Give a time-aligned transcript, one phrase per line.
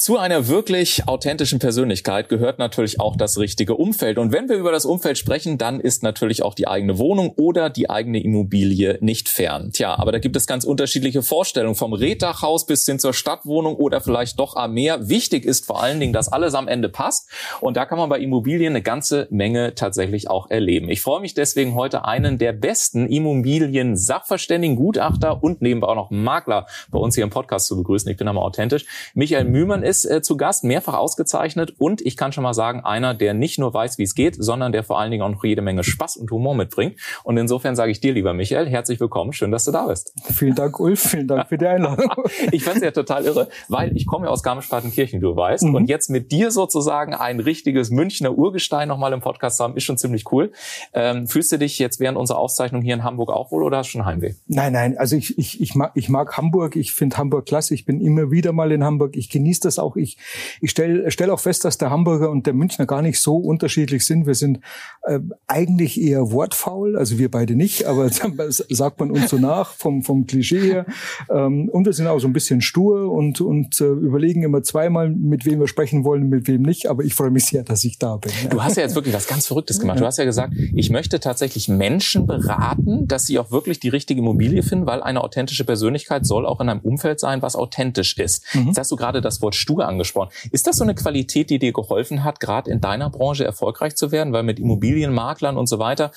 [0.00, 4.16] Zu einer wirklich authentischen Persönlichkeit gehört natürlich auch das richtige Umfeld.
[4.16, 7.68] Und wenn wir über das Umfeld sprechen, dann ist natürlich auch die eigene Wohnung oder
[7.68, 9.72] die eigene Immobilie nicht fern.
[9.74, 14.00] Tja, aber da gibt es ganz unterschiedliche Vorstellungen, vom Reddachhaus bis hin zur Stadtwohnung oder
[14.00, 15.10] vielleicht doch am Meer.
[15.10, 17.28] Wichtig ist vor allen Dingen, dass alles am Ende passt.
[17.60, 20.88] Und da kann man bei Immobilien eine ganze Menge tatsächlich auch erleben.
[20.88, 26.64] Ich freue mich deswegen heute einen der besten Immobilien-Sachverständigen, Gutachter und nebenbei auch noch Makler
[26.90, 28.10] bei uns hier im Podcast zu begrüßen.
[28.10, 28.86] Ich bin einmal authentisch.
[29.12, 33.12] Michael Mühmann ist äh, zu Gast, mehrfach ausgezeichnet und ich kann schon mal sagen, einer,
[33.12, 35.62] der nicht nur weiß, wie es geht, sondern der vor allen Dingen auch noch jede
[35.62, 36.98] Menge Spaß und Humor mitbringt.
[37.24, 40.14] Und insofern sage ich dir, lieber Michael, herzlich willkommen, schön, dass du da bist.
[40.32, 42.10] Vielen Dank, Ulf, vielen Dank für die Einladung.
[42.52, 45.74] ich fand es ja total irre, weil ich komme ja aus Garmisch-Partenkirchen, du weißt, mhm.
[45.74, 49.84] und jetzt mit dir sozusagen ein richtiges Münchner Urgestein nochmal im Podcast zu haben, ist
[49.84, 50.52] schon ziemlich cool.
[50.94, 53.88] Ähm, fühlst du dich jetzt während unserer Aufzeichnung hier in Hamburg auch wohl oder hast
[53.88, 54.34] du schon Heimweh?
[54.46, 57.84] Nein, nein, also ich, ich, ich, mag, ich mag Hamburg, ich finde Hamburg klasse, ich
[57.84, 60.16] bin immer wieder mal in Hamburg, ich genieße das auch, ich,
[60.60, 64.06] ich stelle stell auch fest, dass der Hamburger und der Münchner gar nicht so unterschiedlich
[64.06, 64.26] sind.
[64.26, 64.60] Wir sind
[65.02, 68.08] äh, eigentlich eher wortfaul, also wir beide nicht, aber
[68.68, 70.86] sagt man uns so nach vom, vom Klischee her.
[71.30, 75.10] Ähm, und wir sind auch so ein bisschen stur und, und äh, überlegen immer zweimal,
[75.10, 76.86] mit wem wir sprechen wollen, mit wem nicht.
[76.86, 78.32] Aber ich freue mich sehr, dass ich da bin.
[78.50, 80.00] Du hast ja jetzt wirklich was ganz Verrücktes gemacht.
[80.00, 84.20] Du hast ja gesagt, ich möchte tatsächlich Menschen beraten, dass sie auch wirklich die richtige
[84.20, 88.44] Immobilie finden, weil eine authentische Persönlichkeit soll auch in einem Umfeld sein, was authentisch ist.
[88.54, 88.68] Mhm.
[88.68, 90.30] Jetzt hast du gerade das Wort stur angesprochen.
[90.52, 94.12] Ist das so eine Qualität, die dir geholfen hat, gerade in deiner Branche erfolgreich zu
[94.12, 94.32] werden?
[94.32, 96.10] Weil mit Immobilienmaklern und so weiter,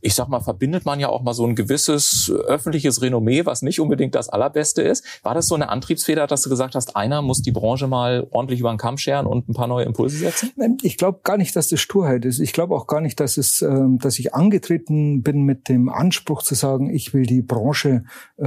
[0.00, 3.80] ich sag mal, verbindet man ja auch mal so ein gewisses öffentliches Renommee, was nicht
[3.80, 5.04] unbedingt das allerbeste ist.
[5.22, 8.60] War das so eine Antriebsfeder, dass du gesagt hast, einer muss die Branche mal ordentlich
[8.60, 10.52] über den Kamm scheren und ein paar neue Impulse setzen?
[10.82, 12.38] Ich glaube gar nicht, dass das Sturheit ist.
[12.38, 16.42] Ich glaube auch gar nicht, dass es, ähm, dass ich angetreten bin mit dem Anspruch
[16.42, 18.04] zu sagen, ich will die Branche
[18.36, 18.46] äh,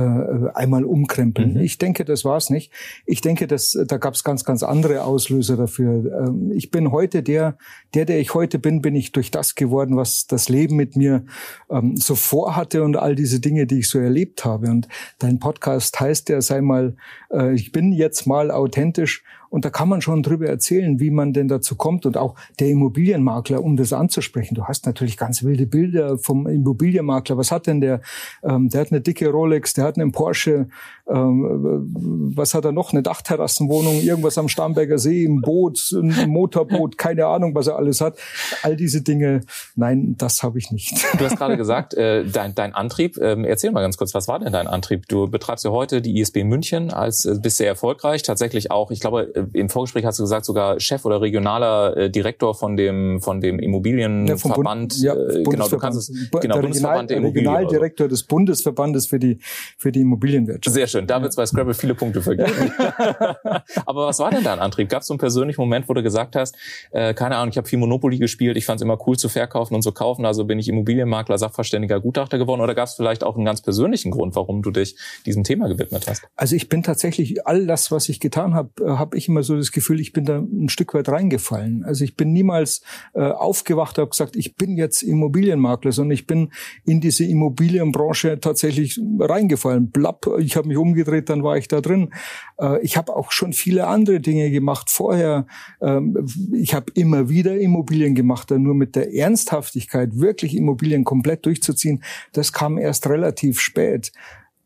[0.54, 1.56] einmal umkrempeln.
[1.56, 1.60] Mhm.
[1.62, 2.72] Ich denke, das war es nicht.
[3.06, 6.28] Ich denke, dass da gab es ganz, ganz andere Auslöser dafür.
[6.28, 7.58] Ähm, ich bin heute der,
[7.94, 11.26] der, der ich heute bin, bin ich durch das geworden, was das Leben mit mir
[11.70, 14.68] ähm, so vorhatte und all diese Dinge, die ich so erlebt habe.
[14.68, 14.88] Und
[15.20, 16.96] dein Podcast heißt ja, sei mal,
[17.32, 19.24] äh, ich bin jetzt mal authentisch
[19.56, 22.68] und da kann man schon drüber erzählen, wie man denn dazu kommt und auch der
[22.68, 24.56] Immobilienmakler, um das anzusprechen.
[24.56, 27.38] Du hast natürlich ganz wilde Bilder vom Immobilienmakler.
[27.38, 28.02] Was hat denn der?
[28.44, 30.68] Ähm, der hat eine dicke Rolex, der hat einen Porsche.
[31.08, 32.92] Ähm, was hat er noch?
[32.92, 38.02] Eine Dachterrassenwohnung, irgendwas am Starnberger See, ein Boot, ein Motorboot, keine Ahnung, was er alles
[38.02, 38.18] hat.
[38.64, 39.42] All diese Dinge,
[39.76, 40.94] nein, das habe ich nicht.
[41.18, 43.18] Du hast gerade gesagt, äh, dein, dein Antrieb.
[43.22, 45.08] Ähm, erzähl mal ganz kurz, was war denn dein Antrieb?
[45.08, 48.90] Du betreibst ja heute die ISB München als äh, bist sehr erfolgreich, tatsächlich auch.
[48.90, 52.76] Ich glaube, äh, im Vorgespräch hast du gesagt, sogar Chef oder regionaler äh, Direktor von
[52.76, 54.98] dem von dem Immobilienverband.
[55.02, 57.54] Ja, Bund, ja, äh, genau, du kannst es, genau, der Bundesverband der Immobilien.
[57.54, 59.38] Regionaldirektor des Bundesverbandes für die
[59.78, 60.74] für die Immobilienwirtschaft.
[60.74, 60.95] Sehr schön.
[61.04, 62.72] Da wird es bei Scrabble viele Punkte vergeben.
[63.86, 64.90] Aber was war denn dein Antrieb?
[64.90, 66.56] Gab es so einen persönlichen Moment, wo du gesagt hast,
[66.92, 69.76] äh, keine Ahnung, ich habe viel Monopoly gespielt, ich fand es immer cool zu verkaufen
[69.76, 72.62] und zu kaufen, also bin ich Immobilienmakler, Sachverständiger, Gutachter geworden?
[72.62, 76.08] Oder gab es vielleicht auch einen ganz persönlichen Grund, warum du dich diesem Thema gewidmet
[76.08, 76.28] hast?
[76.36, 79.56] Also ich bin tatsächlich all das, was ich getan habe, äh, habe ich immer so
[79.56, 81.84] das Gefühl, ich bin da ein Stück weit reingefallen.
[81.84, 82.82] Also ich bin niemals
[83.14, 86.52] äh, aufgewacht, habe gesagt, ich bin jetzt Immobilienmakler, sondern ich bin
[86.86, 89.92] in diese Immobilienbranche tatsächlich reingefallen.
[89.92, 92.14] Blapp, ich habe mich umgedreht, dann war ich da drin.
[92.60, 95.48] Äh, ich habe auch schon viele andere Dinge gemacht vorher.
[95.82, 101.46] Ähm, ich habe immer wieder Immobilien gemacht, dann nur mit der Ernsthaftigkeit, wirklich Immobilien komplett
[101.46, 102.04] durchzuziehen,
[102.34, 104.12] das kam erst relativ spät.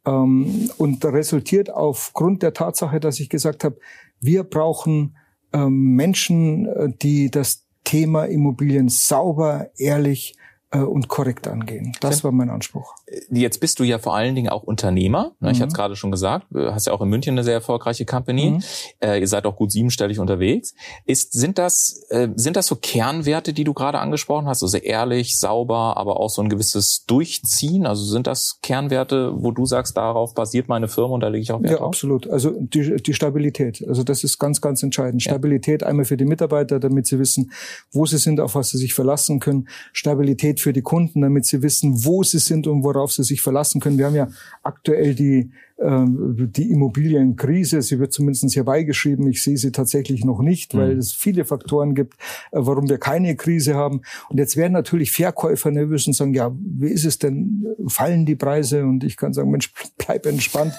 [0.06, 3.78] Ähm, und resultiert aufgrund der Tatsache, dass ich gesagt habe,
[4.22, 5.16] wir brauchen
[5.54, 10.36] ähm, Menschen, äh, die das Thema Immobilien sauber, ehrlich
[10.78, 11.94] und korrekt angehen.
[12.00, 12.94] Das war mein Anspruch.
[13.32, 15.32] Jetzt bist du ja vor allen Dingen auch Unternehmer.
[15.40, 15.52] Ne?
[15.52, 15.64] Ich mhm.
[15.64, 16.46] hatte es gerade schon gesagt.
[16.52, 18.52] Du hast ja auch in München eine sehr erfolgreiche Company.
[18.52, 18.64] Mhm.
[19.00, 20.76] Äh, ihr seid auch gut siebenstellig unterwegs.
[21.06, 24.62] Ist, sind das äh, sind das so Kernwerte, die du gerade angesprochen hast?
[24.62, 27.88] Also ehrlich, sauber, aber auch so ein gewisses Durchziehen.
[27.88, 31.52] Also sind das Kernwerte, wo du sagst, darauf basiert meine Firma und da lege ich
[31.52, 31.88] auch Wert Ja, drauf?
[31.88, 32.30] absolut.
[32.30, 33.84] Also die, die Stabilität.
[33.88, 35.24] Also das ist ganz, ganz entscheidend.
[35.26, 35.32] Ja.
[35.32, 37.52] Stabilität einmal für die Mitarbeiter, damit sie wissen,
[37.92, 39.68] wo sie sind, auf was sie sich verlassen können.
[39.94, 43.82] Stabilität für die Kunden, damit sie wissen, wo sie sind und worauf sie sich verlassen
[43.82, 43.98] können.
[43.98, 44.30] Wir haben ja
[44.64, 45.52] aktuell die
[45.82, 49.28] die Immobilienkrise, sie wird zumindest herbeigeschrieben.
[49.28, 51.00] Ich sehe sie tatsächlich noch nicht, weil mhm.
[51.00, 52.16] es viele Faktoren gibt,
[52.52, 54.02] äh, warum wir keine Krise haben.
[54.28, 57.66] Und jetzt werden natürlich Verkäufer nervös und sagen, ja, wie ist es denn?
[57.88, 58.84] Fallen die Preise?
[58.84, 60.74] Und ich kann sagen, Mensch, bleib entspannt.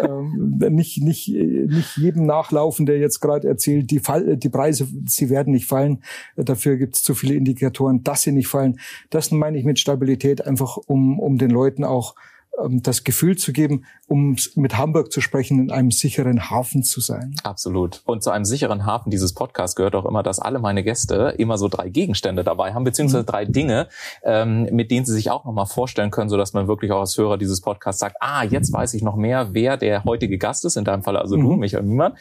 [0.00, 5.28] ähm, nicht, nicht, nicht jedem nachlaufen, der jetzt gerade erzählt, die, Fall, die Preise, sie
[5.28, 6.02] werden nicht fallen.
[6.36, 8.80] Dafür gibt es zu viele Indikatoren, dass sie nicht fallen.
[9.10, 12.32] Das meine ich mit Stabilität einfach, um, um den Leuten auch ähm,
[12.68, 17.36] das Gefühl zu geben, um mit Hamburg zu sprechen, in einem sicheren Hafen zu sein.
[17.42, 18.02] Absolut.
[18.06, 21.58] Und zu einem sicheren Hafen dieses Podcasts gehört auch immer, dass alle meine Gäste immer
[21.58, 23.26] so drei Gegenstände dabei haben, beziehungsweise mhm.
[23.26, 23.88] drei Dinge,
[24.22, 27.36] ähm, mit denen sie sich auch nochmal vorstellen können, sodass man wirklich auch als Hörer
[27.36, 30.84] dieses Podcasts sagt, ah, jetzt weiß ich noch mehr, wer der heutige Gast ist, in
[30.84, 31.42] deinem Fall also mhm.
[31.42, 32.16] du, Michael Mühmann.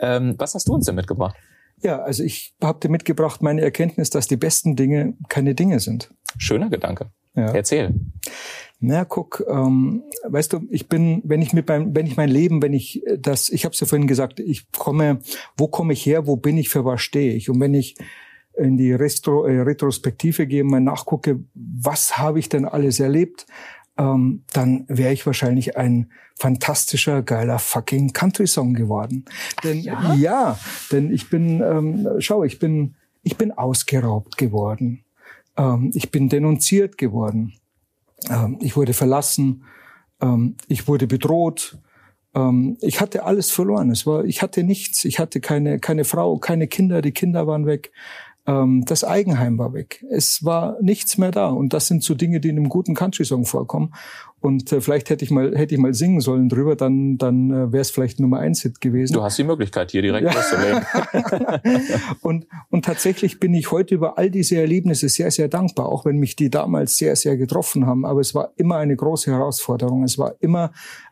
[0.00, 1.36] Ähm, was hast du uns denn mitgebracht?
[1.82, 6.10] Ja, also ich habe dir mitgebracht meine Erkenntnis, dass die besten Dinge keine Dinge sind.
[6.38, 7.10] Schöner Gedanke.
[7.34, 7.52] Ja.
[7.52, 7.94] Erzähl
[8.78, 12.62] na guck, ähm, weißt du, ich bin, wenn ich mit meinem, wenn ich mein Leben,
[12.62, 15.20] wenn ich das, ich habe es ja vorhin gesagt, ich komme,
[15.56, 17.48] wo komme ich her, wo bin ich, für was stehe ich?
[17.48, 17.96] Und wenn ich
[18.56, 23.46] in die Retro, äh, Retrospektive gehe, mal nachgucke, was habe ich denn alles erlebt,
[23.98, 29.24] ähm, dann wäre ich wahrscheinlich ein fantastischer, geiler fucking Country-Song geworden.
[29.64, 30.58] Denn ja, ja
[30.92, 35.04] denn ich bin, ähm, schau, ich bin, ich bin ausgeraubt geworden.
[35.56, 37.54] Ähm, ich bin denunziert geworden.
[38.28, 39.64] Ähm, ich wurde verlassen,
[40.20, 41.78] ähm, ich wurde bedroht.
[42.34, 43.90] Ähm, ich hatte alles verloren.
[43.90, 45.04] Es war, ich hatte nichts.
[45.04, 47.02] Ich hatte keine, keine Frau, keine Kinder.
[47.02, 47.92] Die Kinder waren weg.
[48.48, 50.04] Das Eigenheim war weg.
[50.08, 51.48] Es war nichts mehr da.
[51.48, 53.92] Und das sind so Dinge, die in einem guten Country-Song vorkommen.
[54.46, 57.72] Und äh, vielleicht hätte ich mal hätte ich mal singen sollen drüber, dann dann äh,
[57.72, 59.12] wäre es vielleicht Nummer eins Hit gewesen.
[59.12, 60.82] Du hast die Möglichkeit hier direkt ja.
[62.20, 66.18] und und tatsächlich bin ich heute über all diese Erlebnisse sehr sehr dankbar, auch wenn
[66.18, 68.06] mich die damals sehr sehr getroffen haben.
[68.06, 70.04] Aber es war immer eine große Herausforderung.
[70.04, 70.70] Es war immer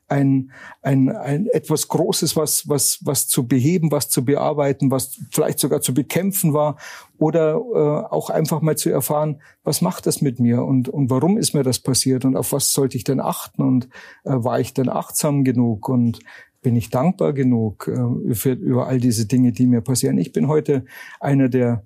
[0.09, 0.51] ein,
[0.83, 5.81] ein, ein etwas Großes, was, was, was zu beheben, was zu bearbeiten, was vielleicht sogar
[5.81, 6.77] zu bekämpfen war
[7.19, 11.39] oder äh, auch einfach mal zu erfahren, was macht das mit mir und, und warum
[11.39, 13.89] ist mir das passiert und auf was sollte ich denn achten und
[14.25, 16.21] äh, war ich denn achtsam genug und
[16.63, 20.19] bin ich dankbar genug äh, für, über all diese Dinge, die mir passieren.
[20.19, 20.85] Ich bin heute
[21.21, 21.85] einer der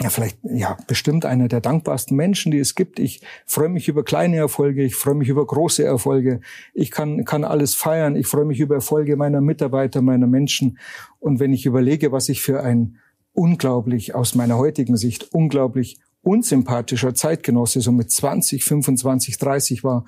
[0.00, 2.98] ja, vielleicht, ja, bestimmt einer der dankbarsten Menschen, die es gibt.
[2.98, 6.40] Ich freue mich über kleine Erfolge, ich freue mich über große Erfolge.
[6.72, 8.16] Ich kann, kann alles feiern.
[8.16, 10.78] Ich freue mich über Erfolge meiner Mitarbeiter, meiner Menschen.
[11.20, 12.96] Und wenn ich überlege, was ich für ein
[13.32, 20.06] unglaublich, aus meiner heutigen Sicht, unglaublich unsympathischer Zeitgenosse so mit 20, 25, 30 war,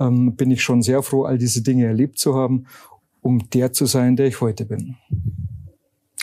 [0.00, 2.66] ähm, bin ich schon sehr froh, all diese Dinge erlebt zu haben,
[3.20, 4.96] um der zu sein, der ich heute bin.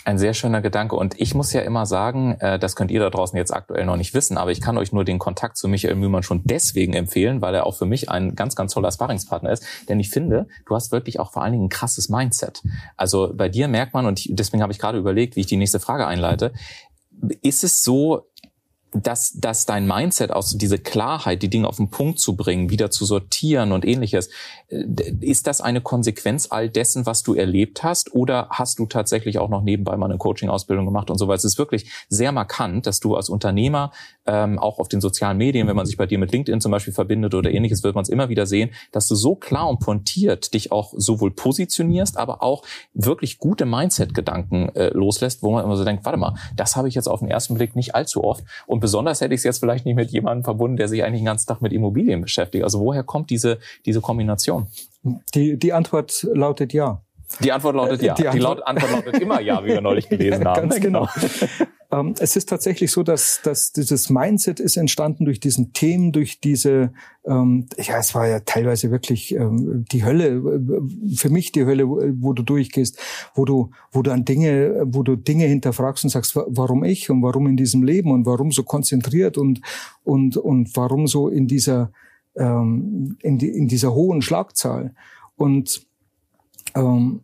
[0.06, 0.94] Ein sehr schöner Gedanke.
[0.94, 3.96] Und ich muss ja immer sagen, äh, das könnt ihr da draußen jetzt aktuell noch
[3.96, 7.42] nicht wissen, aber ich kann euch nur den Kontakt zu Michael Mühlmann schon deswegen empfehlen,
[7.42, 9.64] weil er auch für mich ein ganz, ganz toller Sparringspartner ist.
[9.88, 12.62] Denn ich finde, du hast wirklich auch vor allen Dingen ein krasses Mindset.
[12.96, 15.80] Also bei dir merkt man, und deswegen habe ich gerade überlegt, wie ich die nächste
[15.80, 16.52] Frage einleite,
[17.42, 18.28] ist es so,
[19.02, 22.90] dass, dass dein Mindset aus diese Klarheit, die Dinge auf den Punkt zu bringen, wieder
[22.90, 24.28] zu sortieren und ähnliches,
[24.68, 24.84] äh,
[25.20, 28.14] ist das eine Konsequenz all dessen, was du erlebt hast?
[28.14, 31.36] Oder hast du tatsächlich auch noch nebenbei mal eine Coaching-Ausbildung gemacht und so weiter?
[31.36, 33.92] Es ist wirklich sehr markant, dass du als Unternehmer
[34.26, 36.92] ähm, auch auf den sozialen Medien, wenn man sich bei dir mit LinkedIn zum Beispiel
[36.92, 40.54] verbindet oder ähnliches, wird man es immer wieder sehen, dass du so klar und pointiert
[40.54, 45.84] dich auch sowohl positionierst, aber auch wirklich gute Mindset-Gedanken äh, loslässt, wo man immer so
[45.84, 48.44] denkt, warte mal, das habe ich jetzt auf den ersten Blick nicht allzu oft.
[48.66, 51.26] Und besonders hätte ich es jetzt vielleicht nicht mit jemandem verbunden, der sich eigentlich den
[51.26, 52.62] ganzen Tag mit Immobilien beschäftigt.
[52.62, 54.68] Also woher kommt diese, diese Kombination?
[55.34, 57.02] Die, die Antwort lautet ja.
[57.40, 58.14] Die Antwort lautet ja.
[58.14, 60.68] Die Antwort, die Antwort lautet immer ja, wie wir neulich gelesen haben.
[60.68, 61.08] Ganz genau.
[61.92, 66.40] Ähm, es ist tatsächlich so, dass, dass dieses Mindset ist entstanden durch diesen Themen, durch
[66.40, 66.92] diese,
[67.24, 71.88] ähm, ja, es war ja teilweise wirklich ähm, die Hölle, äh, für mich die Hölle,
[71.88, 72.98] wo du durchgehst,
[73.34, 77.22] wo du, wo du an Dinge, wo du Dinge hinterfragst und sagst, warum ich und
[77.22, 79.60] warum in diesem Leben und warum so konzentriert und,
[80.02, 81.92] und, und warum so in dieser,
[82.36, 84.92] ähm, in, die, in dieser hohen Schlagzahl.
[85.36, 85.85] Und
[86.76, 87.22] ähm,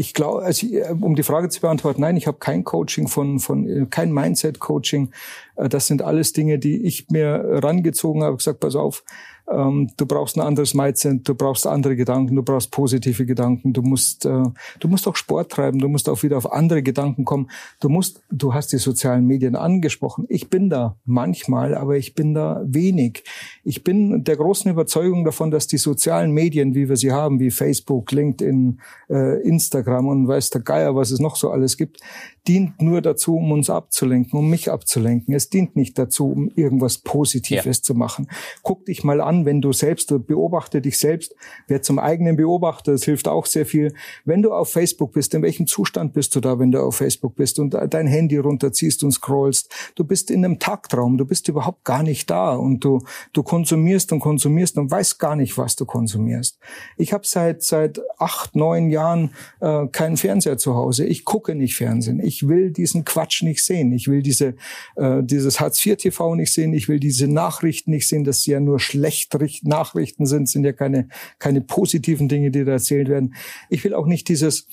[0.00, 3.40] ich glaube, also, äh, um die Frage zu beantworten, nein, ich habe kein Coaching von,
[3.40, 5.10] von äh, kein Mindset-Coaching.
[5.56, 9.02] Äh, das sind alles Dinge, die ich mir rangezogen habe, gesagt, pass auf,
[9.50, 13.82] Ähm, du brauchst ein anderes Mindset, du brauchst andere Gedanken, du brauchst positive Gedanken, du
[13.82, 14.42] musst, äh,
[14.80, 17.50] du musst auch Sport treiben, du musst auch wieder auf andere Gedanken kommen.
[17.80, 20.26] Du musst, du hast die sozialen Medien angesprochen.
[20.28, 23.24] Ich bin da manchmal, aber ich bin da wenig.
[23.64, 27.50] Ich bin der großen Überzeugung davon, dass die sozialen Medien, wie wir sie haben, wie
[27.50, 32.00] Facebook, LinkedIn, äh, Instagram und weiß der Geier, was es noch so alles gibt,
[32.48, 35.34] dient nur dazu, um uns abzulenken, um mich abzulenken.
[35.34, 37.82] Es dient nicht dazu, um irgendwas Positives ja.
[37.82, 38.28] zu machen.
[38.62, 41.34] Guck dich mal an, wenn du selbst, beobachte dich selbst,
[41.66, 43.92] wer zum eigenen Beobachter, das hilft auch sehr viel.
[44.24, 47.36] Wenn du auf Facebook bist, in welchem Zustand bist du da, wenn du auf Facebook
[47.36, 49.72] bist und dein Handy runterziehst und scrollst?
[49.94, 53.00] Du bist in einem Taktraum, du bist überhaupt gar nicht da und du,
[53.32, 56.58] du konsumierst und konsumierst und weißt gar nicht, was du konsumierst.
[56.96, 59.30] Ich habe seit, seit acht, neun Jahren
[59.60, 61.06] äh, keinen Fernseher zu Hause.
[61.06, 62.20] Ich gucke nicht Fernsehen.
[62.20, 63.92] Ich will diesen Quatsch nicht sehen.
[63.92, 64.54] Ich will diese,
[64.96, 66.72] äh, dieses Hartz-IV-TV nicht sehen.
[66.72, 69.27] Ich will diese Nachrichten nicht sehen, dass sie ja nur schlecht
[69.62, 71.08] Nachrichten sind, sind ja keine,
[71.38, 73.34] keine positiven Dinge, die da erzählt werden.
[73.68, 74.66] Ich will auch nicht dieses,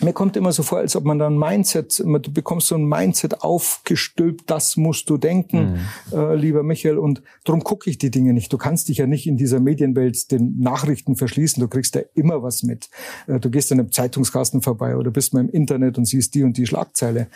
[0.00, 3.42] mir kommt immer so vor, als ob man dann Mindset, du bekommst so ein Mindset
[3.42, 5.72] aufgestülpt, das musst du denken,
[6.12, 6.16] mhm.
[6.16, 8.52] äh, lieber Michael, und darum gucke ich die Dinge nicht.
[8.52, 12.42] Du kannst dich ja nicht in dieser Medienwelt den Nachrichten verschließen, du kriegst ja immer
[12.42, 12.90] was mit.
[13.26, 16.44] Äh, du gehst an einem Zeitungskasten vorbei oder bist mal im Internet und siehst die
[16.44, 17.28] und die Schlagzeile.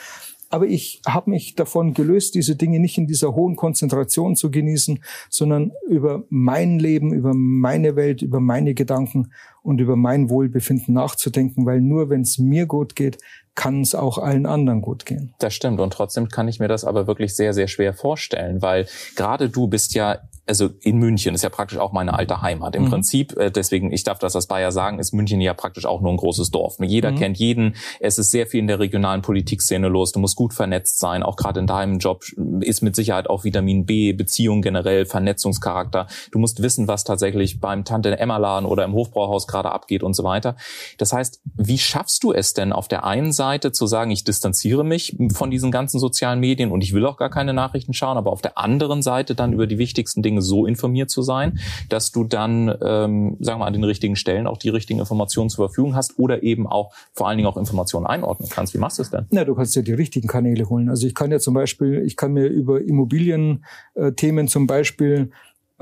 [0.52, 5.02] Aber ich habe mich davon gelöst, diese Dinge nicht in dieser hohen Konzentration zu genießen,
[5.30, 9.32] sondern über mein Leben, über meine Welt, über meine Gedanken
[9.62, 13.16] und über mein Wohlbefinden nachzudenken, weil nur wenn es mir gut geht,
[13.54, 15.35] kann es auch allen anderen gut gehen.
[15.38, 18.87] Das stimmt und trotzdem kann ich mir das aber wirklich sehr, sehr schwer vorstellen, weil
[19.14, 22.75] gerade du bist ja also in München ist ja praktisch auch meine alte Heimat.
[22.75, 22.90] Im mhm.
[22.90, 26.12] Prinzip, äh, deswegen, ich darf das als Bayer sagen, ist München ja praktisch auch nur
[26.12, 26.76] ein großes Dorf.
[26.80, 27.16] Jeder mhm.
[27.16, 27.76] kennt jeden.
[28.00, 30.12] Es ist sehr viel in der regionalen Politikszene los.
[30.12, 31.23] Du musst gut vernetzt sein.
[31.23, 32.25] Auch gerade in deinem Job
[32.61, 36.09] ist mit Sicherheit auch Vitamin B, Beziehung generell, Vernetzungscharakter.
[36.32, 40.14] Du musst wissen, was tatsächlich beim Tante Emma Laden oder im Hofbrauhaus gerade abgeht und
[40.14, 40.56] so weiter.
[40.99, 43.41] Das heißt, wie schaffst du es denn auf der einen Seite
[43.72, 47.30] zu sagen, ich distanziere mich von diesen ganzen sozialen Medien und ich will auch gar
[47.30, 51.11] keine Nachrichten schauen, aber auf der anderen Seite dann über die wichtigsten Dinge so informiert
[51.11, 51.58] zu sein,
[51.88, 55.68] dass du dann, ähm, sagen wir, an den richtigen Stellen auch die richtigen Informationen zur
[55.68, 58.75] Verfügung hast oder eben auch vor allen Dingen auch Informationen einordnen kannst.
[58.75, 59.26] Wie machst du es denn?
[59.30, 60.88] Na, du kannst ja die richtigen Kanäle holen.
[60.88, 65.30] Also ich kann ja zum Beispiel, ich kann mir über Immobilienthemen zum Beispiel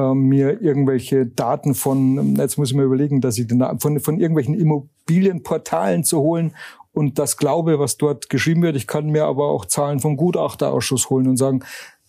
[0.01, 4.19] äh, mir irgendwelche Daten von, jetzt muss ich mir überlegen, dass ich den, von, von
[4.19, 6.53] irgendwelchen Immobilienportalen zu holen
[6.93, 8.77] und das glaube, was dort geschrieben wird.
[8.77, 11.65] Ich kann mir aber auch Zahlen vom Gutachterausschuss holen und sagen,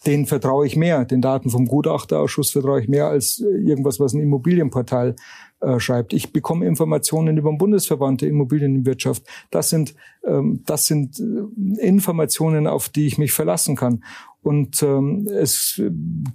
[0.05, 1.05] denen vertraue ich mehr.
[1.05, 5.15] Den Daten vom Gutachterausschuss vertraue ich mehr als äh, irgendwas, was ein Immobilienportal
[5.59, 6.13] äh, schreibt.
[6.13, 9.23] Ich bekomme Informationen über den Bundesverband der Immobilienwirtschaft.
[9.51, 9.93] Das sind,
[10.25, 14.03] ähm, das sind äh, Informationen, auf die ich mich verlassen kann.
[14.41, 15.79] Und ähm, es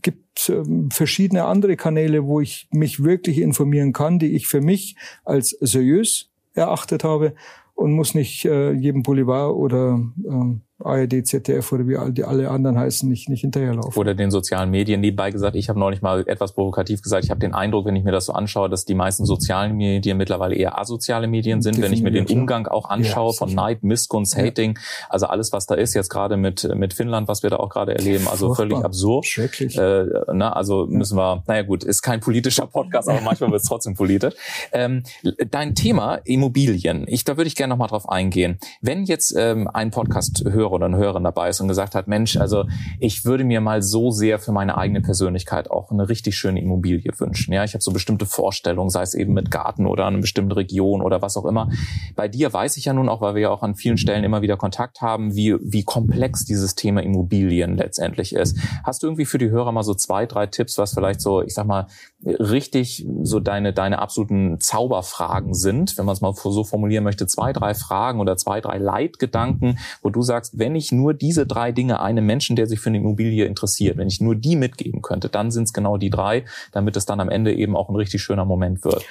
[0.03, 4.95] gibt ähm, verschiedene andere Kanäle, wo ich mich wirklich informieren kann, die ich für mich
[5.25, 7.35] als seriös erachtet habe
[7.77, 12.51] und muss nicht äh, jedem Boulevard oder ähm, ARD, ZDF oder wie all die alle
[12.51, 13.99] anderen heißen, nicht, nicht hinterherlaufen.
[13.99, 15.57] Oder den sozialen Medien nebenbei gesagt.
[15.57, 17.25] Ich habe neulich mal etwas provokativ gesagt.
[17.25, 20.19] Ich habe den Eindruck, wenn ich mir das so anschaue, dass die meisten sozialen Medien
[20.19, 21.81] mittlerweile eher asoziale Medien sind.
[21.81, 24.79] Wenn ich mir den Umgang auch anschaue ja, von Neid, Missgunst, Hating,
[25.09, 27.95] also alles, was da ist, jetzt gerade mit, mit Finnland, was wir da auch gerade
[27.95, 28.67] erleben, also Furchtbar.
[28.69, 29.25] völlig absurd.
[29.25, 29.79] Schrecklich.
[29.79, 30.05] Äh,
[30.35, 33.95] na, also müssen wir, naja gut, ist kein politischer Podcast, aber manchmal wird es trotzdem
[33.95, 34.35] politisch.
[34.73, 35.05] Ähm,
[35.51, 38.59] dein Thema Immobilien, ich, da würde ich gerne nochmal drauf eingehen.
[38.83, 42.09] Wenn jetzt ähm, ein Podcast hört, Hörer oder ein Hörerin dabei ist und gesagt hat,
[42.09, 42.65] Mensch, also
[42.99, 47.11] ich würde mir mal so sehr für meine eigene Persönlichkeit auch eine richtig schöne Immobilie
[47.19, 47.53] wünschen.
[47.53, 51.03] Ja, ich habe so bestimmte Vorstellungen, sei es eben mit Garten oder eine bestimmte Region
[51.03, 51.71] oder was auch immer.
[52.15, 54.43] Bei dir weiß ich ja nun auch, weil wir ja auch an vielen Stellen immer
[54.43, 58.59] wieder Kontakt haben, wie, wie komplex dieses Thema Immobilien letztendlich ist.
[58.85, 61.55] Hast du irgendwie für die Hörer mal so zwei, drei Tipps, was vielleicht so, ich
[61.55, 61.87] sag mal,
[62.25, 67.53] richtig so deine, deine absoluten Zauberfragen sind, wenn man es mal so formulieren möchte, zwei,
[67.53, 72.01] drei Fragen oder zwei, drei Leitgedanken, wo du sagst, wenn ich nur diese drei Dinge
[72.01, 75.51] einem Menschen, der sich für eine Immobilie interessiert, wenn ich nur die mitgeben könnte, dann
[75.51, 78.45] sind es genau die drei, damit es dann am Ende eben auch ein richtig schöner
[78.45, 79.05] Moment wird.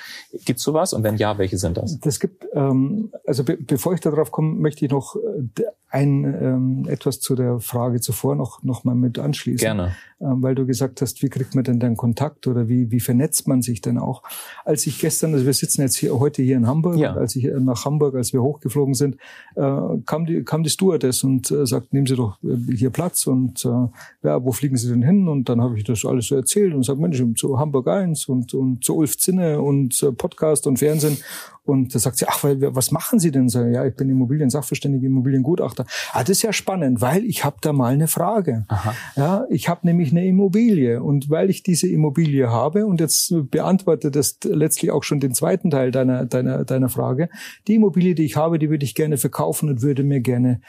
[0.45, 0.93] Gibt's sowas?
[0.93, 1.99] Und wenn ja, welche sind das?
[1.99, 6.87] Das gibt, ähm, also be bevor ich darauf komme, möchte ich noch äh, ein ähm,
[6.89, 9.63] etwas zu der Frage zuvor noch noch mal mit anschließen.
[9.63, 9.95] Gerne.
[10.21, 13.49] Ähm, weil du gesagt hast, wie kriegt man denn dann Kontakt oder wie wie vernetzt
[13.49, 14.23] man sich denn auch?
[14.63, 17.13] Als ich gestern, also wir sitzen jetzt hier heute hier in Hamburg, ja.
[17.13, 19.17] als ich nach Hamburg, als wir hochgeflogen sind,
[19.55, 19.61] äh,
[20.05, 23.65] kam die kam die Stewardess und äh, sagt, nehmen Sie doch äh, hier Platz und
[23.65, 23.87] äh,
[24.23, 25.27] ja, wo fliegen Sie denn hin?
[25.27, 28.53] Und dann habe ich das alles so erzählt und sage, Mensch, zu Hamburg 1 und,
[28.53, 31.17] und zu Ulf Zinne und Podcast und Fernsehen.
[31.65, 33.49] Und da sagt sie, ach, was machen Sie denn?
[33.49, 35.85] So, ja, ich bin Immobilien-Sachverständige, Immobiliengutachter.
[36.11, 38.65] Ah, das ist ja spannend, weil ich habe da mal eine Frage.
[38.67, 38.93] Aha.
[39.15, 44.11] Ja, ich habe nämlich eine Immobilie und weil ich diese Immobilie habe und jetzt beantworte
[44.11, 47.29] das letztlich auch schon den zweiten Teil deiner deiner deiner Frage.
[47.67, 50.61] Die Immobilie, die ich habe, die würde ich gerne verkaufen und würde mir gerne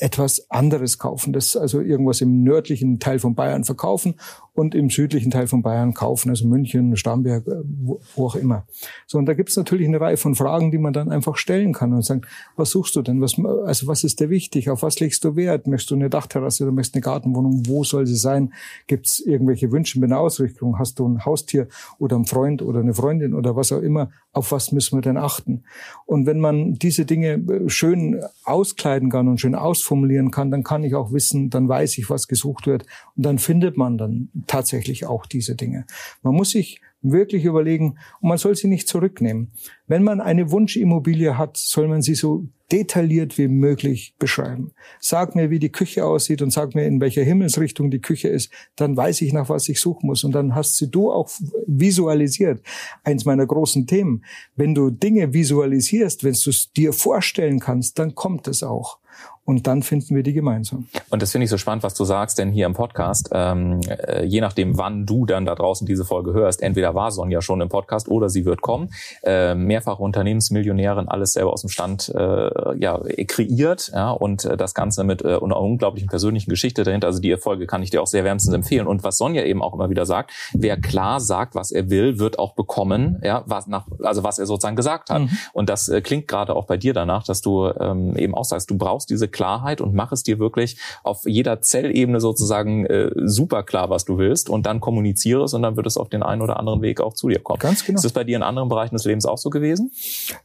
[0.00, 4.14] etwas anderes kaufen, das also irgendwas im nördlichen Teil von Bayern verkaufen
[4.58, 8.66] und im südlichen Teil von Bayern kaufen, also München, Starnberg, äh, wo, auch immer.
[9.06, 11.72] So, und da gibt es natürlich eine Reihe von Fragen, die man dann einfach stellen
[11.72, 12.22] kann und sagen,
[12.56, 13.20] was suchst du denn?
[13.20, 14.70] Was, also was ist dir wichtig?
[14.70, 15.66] Auf was legst du Wert?
[15.66, 17.66] Möchtest du eine Dachterrasse oder möchtest du eine Gartenwohnung?
[17.66, 18.52] Wo soll sie sein?
[18.86, 20.78] Gibt es irgendwelche Wünsche mit einer Ausrichtung?
[20.78, 24.10] Hast du ein Haustier oder einen Freund oder eine Freundin oder was auch immer?
[24.32, 25.62] Auf was müssen wir denn achten?
[26.04, 30.84] Und wenn man diese Dinge äh, schön auskleiden kann und schön ausformulieren kann, dann kann
[30.84, 32.84] ich auch wissen, dann weiß ich, was gesucht wird
[33.16, 35.86] und dann findet man dann tatsächlich auch diese Dinge.
[36.22, 39.52] Man muss sich wirklich überlegen und man soll sie nicht zurücknehmen.
[39.86, 44.72] Wenn man eine Wunschimmobilie hat, soll man sie so detailliert wie möglich beschreiben.
[45.00, 48.52] Sag mir, wie die Küche aussieht und sag mir, in welcher Himmelsrichtung die Küche ist,
[48.76, 50.24] dann weiß ich, nach was ich suchen muss.
[50.24, 51.30] Und dann hast sie du auch
[51.66, 52.62] visualisiert.
[53.04, 54.24] Eins meiner großen Themen.
[54.54, 58.98] Wenn du Dinge visualisierst, wenn du es dir vorstellen kannst, dann kommt es auch
[59.48, 60.88] und dann finden wir die gemeinsam.
[61.08, 64.22] Und das finde ich so spannend, was du sagst, denn hier im Podcast, ähm, äh,
[64.26, 67.70] je nachdem, wann du dann da draußen diese Folge hörst, entweder war Sonja schon im
[67.70, 68.90] Podcast oder sie wird kommen.
[69.22, 74.74] Äh, mehrfache Unternehmensmillionärin, alles selber aus dem Stand äh, ja, kreiert ja, und äh, das
[74.74, 77.06] Ganze mit äh, einer unglaublichen persönlichen Geschichte dahinter.
[77.06, 78.86] Also die Folge kann ich dir auch sehr wärmstens empfehlen.
[78.86, 82.38] Und was Sonja eben auch immer wieder sagt, wer klar sagt, was er will, wird
[82.38, 85.22] auch bekommen, ja, was nach, also was er sozusagen gesagt hat.
[85.22, 85.30] Mhm.
[85.54, 88.68] Und das äh, klingt gerade auch bei dir danach, dass du ähm, eben auch sagst,
[88.68, 93.62] du brauchst diese Klarheit und mach es dir wirklich auf jeder Zellebene sozusagen äh, super
[93.62, 96.42] klar, was du willst und dann kommuniziere es und dann wird es auf den einen
[96.42, 97.58] oder anderen Weg auch zu dir kommen.
[97.58, 97.96] Ganz genau.
[97.96, 99.90] Ist das bei dir in anderen Bereichen des Lebens auch so gewesen?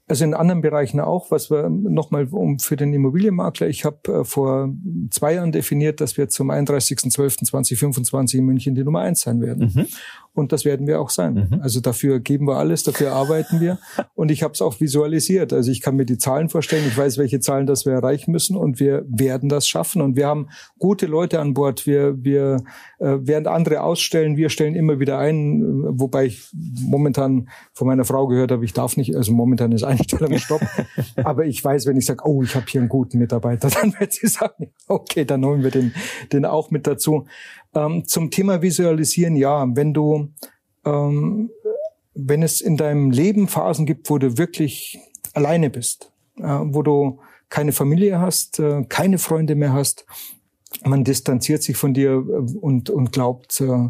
[0.08, 4.24] Also in anderen Bereichen auch, was wir nochmal um für den Immobilienmakler, ich habe äh,
[4.24, 4.70] vor
[5.12, 9.72] zwei Jahren definiert, dass wir zum 31.12.2025 in München die Nummer eins sein werden.
[9.74, 9.88] Mhm.
[10.34, 11.48] Und das werden wir auch sein.
[11.52, 11.62] Mhm.
[11.62, 13.78] Also dafür geben wir alles, dafür arbeiten wir.
[14.16, 15.54] Und ich habe es auch visualisiert.
[15.54, 18.56] Also ich kann mir die Zahlen vorstellen, ich weiß, welche Zahlen das wir erreichen müssen
[18.56, 20.02] und wir werden das schaffen.
[20.02, 20.50] Und wir haben
[20.80, 21.86] gute Leute an Bord.
[21.86, 22.64] Wir, wir
[23.00, 25.62] äh, während andere ausstellen, wir stellen immer wieder ein,
[26.00, 30.38] wobei ich momentan von meiner Frau gehört habe, ich darf nicht, also momentan ist Einstellung
[30.38, 30.62] Stopp.
[31.24, 34.14] Aber ich weiß, wenn ich sage, oh, ich habe hier einen guten Mitarbeiter, dann wird
[34.14, 35.94] sie sagen, okay, dann holen wir den,
[36.32, 37.26] den auch mit dazu.
[37.76, 40.30] Ähm, zum Thema Visualisieren, ja, wenn du,
[40.86, 41.50] ähm,
[42.14, 45.00] wenn es in deinem Leben Phasen gibt, wo du wirklich
[45.34, 50.06] alleine bist, äh, wo du keine Familie hast, äh, keine Freunde mehr hast,
[50.84, 53.90] man distanziert sich von dir äh, und, und glaubt, äh,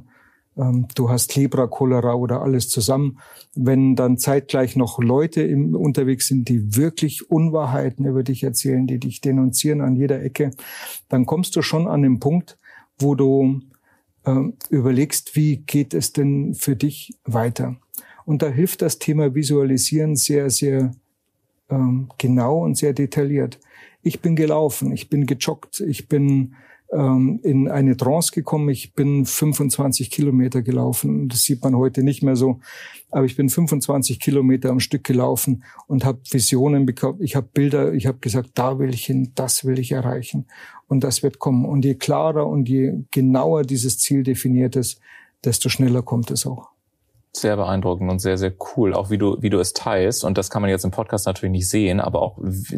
[0.58, 3.20] ähm, du hast Libra, Cholera oder alles zusammen.
[3.56, 9.00] Wenn dann zeitgleich noch Leute im, unterwegs sind, die wirklich Unwahrheiten über dich erzählen, die
[9.00, 10.52] dich denunzieren an jeder Ecke,
[11.10, 12.58] dann kommst du schon an den Punkt,
[13.00, 13.62] wo du
[14.70, 17.76] überlegst, wie geht es denn für dich weiter?
[18.26, 20.92] Und da hilft das Thema Visualisieren sehr, sehr
[21.70, 23.60] ähm, genau und sehr detailliert.
[24.02, 26.56] Ich bin gelaufen, ich bin gejoggt, ich bin
[26.92, 28.70] ähm, in eine Trance gekommen.
[28.70, 31.30] Ich bin 25 Kilometer gelaufen.
[31.30, 32.60] Das sieht man heute nicht mehr so.
[33.12, 37.20] Aber ich bin 25 Kilometer am Stück gelaufen und habe Visionen bekommen.
[37.22, 40.48] Ich habe Bilder, ich habe gesagt, da will ich hin, das will ich erreichen.
[40.88, 41.66] Und das wird kommen.
[41.66, 45.00] Und je klarer und je genauer dieses Ziel definiert ist,
[45.44, 46.73] desto schneller kommt es auch
[47.36, 50.24] sehr beeindruckend und sehr, sehr cool, auch wie du, wie du es teilst.
[50.24, 52.38] Und das kann man jetzt im Podcast natürlich nicht sehen, aber auch,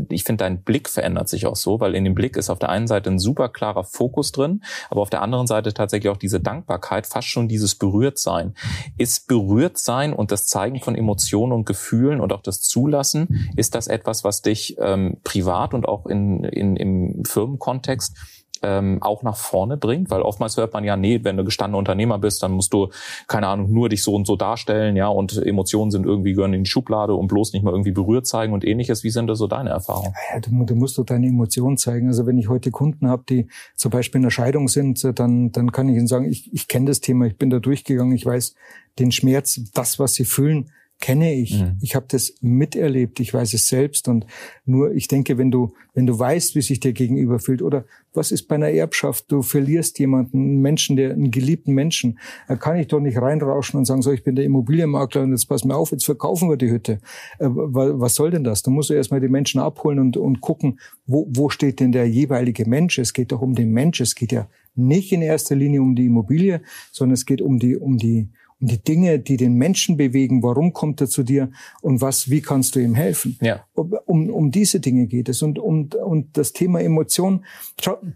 [0.10, 2.70] ich finde, dein Blick verändert sich auch so, weil in dem Blick ist auf der
[2.70, 6.40] einen Seite ein super klarer Fokus drin, aber auf der anderen Seite tatsächlich auch diese
[6.40, 8.56] Dankbarkeit, fast schon dieses Berührtsein.
[8.98, 13.88] Ist Berührtsein und das Zeigen von Emotionen und Gefühlen und auch das Zulassen, ist das
[13.88, 18.16] etwas, was dich ähm, privat und auch in, in, im Firmenkontext
[18.62, 22.18] ähm, auch nach vorne bringt, weil oftmals hört man ja, nee, wenn du gestandener Unternehmer
[22.18, 22.90] bist, dann musst du,
[23.28, 26.64] keine Ahnung, nur dich so und so darstellen, ja, und Emotionen sind irgendwie gehören in
[26.64, 29.04] die Schublade und bloß nicht mal irgendwie berührt zeigen und ähnliches.
[29.04, 30.14] Wie sind da so deine Erfahrungen?
[30.34, 32.08] Ja, du, du musst doch deine Emotionen zeigen.
[32.08, 35.72] Also wenn ich heute Kunden habe, die zum Beispiel in der Scheidung sind, dann, dann
[35.72, 38.56] kann ich ihnen sagen, ich, ich kenne das Thema, ich bin da durchgegangen, ich weiß
[39.00, 41.62] den Schmerz, das, was sie fühlen, kenne ich.
[41.62, 41.78] Mhm.
[41.82, 44.26] Ich habe das miterlebt, ich weiß es selbst und
[44.66, 48.32] nur ich denke, wenn du wenn du weißt, wie sich der Gegenüber fühlt oder was
[48.32, 52.78] ist bei einer Erbschaft, du verlierst jemanden, einen Menschen, der einen geliebten Menschen, da kann
[52.78, 55.76] ich doch nicht reinrauschen und sagen, so ich bin der Immobilienmakler und jetzt pass mir
[55.76, 57.00] auf, jetzt verkaufen wir die Hütte.
[57.40, 58.64] Äh, was soll denn das?
[58.64, 62.10] Da musst du erstmal die Menschen abholen und und gucken, wo wo steht denn der
[62.10, 62.98] jeweilige Mensch?
[63.00, 66.06] Es geht doch um den Mensch, es geht ja nicht in erster Linie um die
[66.06, 70.44] Immobilie, sondern es geht um die um die um die Dinge, die den Menschen bewegen.
[70.44, 73.38] Warum kommt er zu dir und was, wie kannst du ihm helfen?
[73.42, 73.66] Ja.
[73.74, 77.46] Um, um diese Dinge geht es und um, und das Thema Emotion.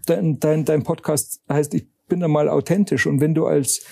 [0.06, 3.84] Dein, dein, dein Podcast heißt, ich bin einmal authentisch und wenn du als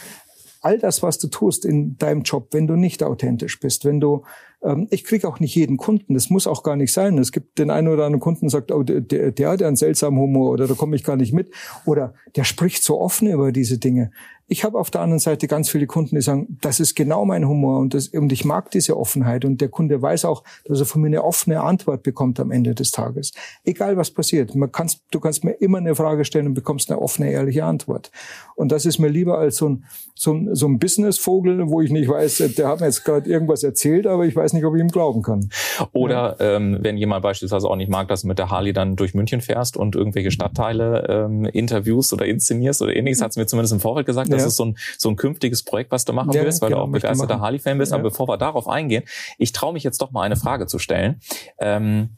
[0.60, 4.24] all das, was du tust in deinem Job, wenn du nicht authentisch bist, wenn du
[4.62, 7.18] ähm, ich kriege auch nicht jeden Kunden, das muss auch gar nicht sein.
[7.18, 9.76] Es gibt den einen oder anderen Kunden, der sagt, oh, der, der, der hat einen
[9.76, 11.52] seltsamen Humor oder da komme ich gar nicht mit.
[11.86, 14.10] Oder der spricht so offen über diese Dinge.
[14.50, 17.46] Ich habe auf der anderen Seite ganz viele Kunden, die sagen, das ist genau mein
[17.46, 19.44] Humor und, das, und ich mag diese Offenheit.
[19.44, 22.74] Und der Kunde weiß auch, dass er von mir eine offene Antwort bekommt am Ende
[22.74, 23.32] des Tages.
[23.64, 24.54] Egal was passiert.
[24.54, 28.10] Man kannst, du kannst mir immer eine Frage stellen und bekommst eine offene, ehrliche Antwort.
[28.56, 29.84] Und das ist mir lieber als so ein,
[30.14, 33.62] so ein, so ein Businessvogel, wo ich nicht weiß, der hat mir jetzt gerade irgendwas
[33.62, 35.50] erzählt, aber ich weiß nicht, ob ich ihm glauben kann.
[35.92, 36.56] Oder ja.
[36.56, 39.40] ähm, wenn jemand beispielsweise auch nicht mag, dass du mit der Harley dann durch München
[39.40, 43.80] fährst und irgendwelche Stadtteile ähm, interviewst oder inszenierst oder ähnliches, hat es mir zumindest im
[43.80, 46.62] Vorfeld gesagt, das ist so ein, so ein künftiges Projekt, was du machen ja, willst,
[46.62, 47.92] weil genau, du auch begeisterter Harley-Fan bist.
[47.92, 47.98] Ja.
[47.98, 49.04] Aber bevor wir darauf eingehen,
[49.38, 51.20] ich traue mich jetzt doch mal eine Frage zu stellen.
[51.58, 52.10] Ähm,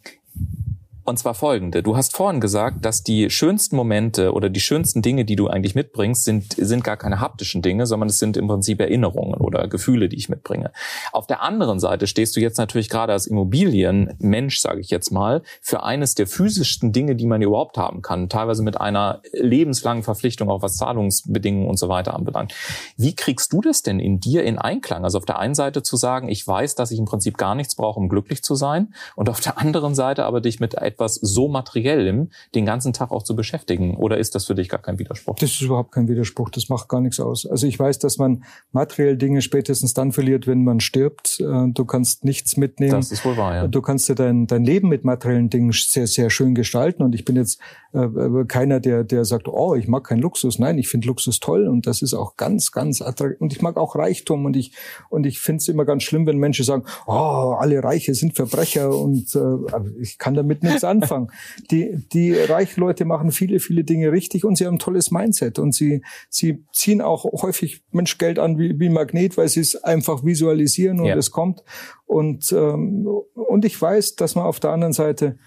[1.11, 1.83] und zwar folgende.
[1.83, 5.75] Du hast vorhin gesagt, dass die schönsten Momente oder die schönsten Dinge, die du eigentlich
[5.75, 10.09] mitbringst, sind, sind gar keine haptischen Dinge, sondern es sind im Prinzip Erinnerungen oder Gefühle,
[10.09, 10.73] die ich mitbringe.
[11.13, 15.43] Auf der anderen Seite stehst du jetzt natürlich gerade als Immobilienmensch, sage ich jetzt mal,
[15.61, 20.49] für eines der physischsten Dinge, die man überhaupt haben kann, teilweise mit einer lebenslangen Verpflichtung,
[20.49, 22.55] auch was Zahlungsbedingungen und so weiter anbelangt.
[22.97, 25.05] Wie kriegst du das denn in dir in Einklang?
[25.05, 27.75] Also auf der einen Seite zu sagen, ich weiß, dass ich im Prinzip gar nichts
[27.75, 31.15] brauche, um glücklich zu sein, und auf der anderen Seite aber dich mit etwas etwas
[31.15, 33.97] so Materiellem den ganzen Tag auch zu beschäftigen?
[33.97, 35.37] Oder ist das für dich gar kein Widerspruch?
[35.37, 36.51] Das ist überhaupt kein Widerspruch.
[36.51, 37.47] Das macht gar nichts aus.
[37.47, 41.41] Also ich weiß, dass man materiell Dinge spätestens dann verliert, wenn man stirbt.
[41.41, 42.93] Äh, du kannst nichts mitnehmen.
[42.93, 43.69] Das ist wohl wahr, ja.
[43.69, 47.03] Du kannst dir dein, dein Leben mit materiellen Dingen sehr, sehr schön gestalten.
[47.03, 47.61] Und ich bin jetzt
[47.93, 50.59] äh, äh, keiner, der, der sagt, oh, ich mag keinen Luxus.
[50.59, 53.41] Nein, ich finde Luxus toll und das ist auch ganz, ganz attraktiv.
[53.41, 54.73] Und ich mag auch Reichtum und ich,
[55.09, 58.95] und ich finde es immer ganz schlimm, wenn Menschen sagen, oh, alle Reiche sind Verbrecher
[58.95, 61.29] und äh, ich kann damit nichts anfangen.
[61.71, 65.59] Die, die reichen Leute machen viele, viele Dinge richtig und sie haben ein tolles Mindset
[65.59, 69.77] und sie, sie ziehen auch häufig Mensch Geld an wie, wie Magnet, weil sie es
[69.77, 71.17] einfach visualisieren und ja.
[71.17, 71.63] es kommt.
[72.07, 75.39] Und, ähm, und ich weiß, dass man auf der anderen Seite,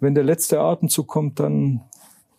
[0.00, 1.82] wenn der letzte Atemzug kommt, dann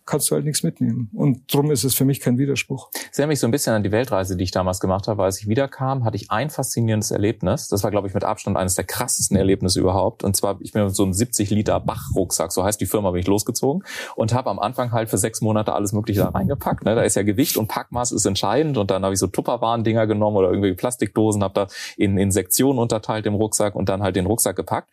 [0.08, 1.10] kannst du halt nichts mitnehmen.
[1.14, 2.90] Und drum ist es für mich kein Widerspruch.
[2.92, 5.22] Das erinnert mich so ein bisschen an die Weltreise, die ich damals gemacht habe.
[5.22, 7.68] Als ich wiederkam, hatte ich ein faszinierendes Erlebnis.
[7.68, 10.24] Das war, glaube ich, mit Abstand eines der krassesten Erlebnisse überhaupt.
[10.24, 13.20] Und zwar, ich bin mit so einem 70 Liter Bach-Rucksack, so heißt die Firma, bin
[13.20, 13.84] ich losgezogen
[14.16, 16.84] und habe am Anfang halt für sechs Monate alles Mögliche da reingepackt.
[16.84, 16.94] Ne?
[16.94, 18.78] Da ist ja Gewicht und Packmaß ist entscheidend.
[18.78, 21.66] Und dann habe ich so Tupperwaren-Dinger genommen oder irgendwie Plastikdosen, habe da
[21.98, 24.88] in, in Sektionen unterteilt im Rucksack und dann halt den Rucksack gepackt.